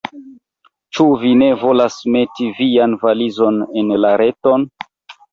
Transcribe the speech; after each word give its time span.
Ĉu 0.99 1.03
vi 1.23 1.33
ne 1.41 1.49
volas 1.63 1.97
meti 2.15 2.47
vian 2.61 2.95
valizon 3.03 3.59
en 3.83 3.93
la 4.07 4.15
reton? 4.23 4.65